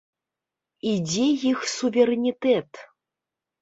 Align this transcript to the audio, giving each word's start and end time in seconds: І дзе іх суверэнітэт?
І 0.93 0.95
дзе 1.07 1.27
іх 1.51 1.59
суверэнітэт? 1.77 2.69